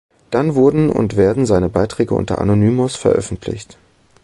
[0.31, 3.77] Dann wurden und werden seine Beiträge unter "anonymus" veröffentlicht.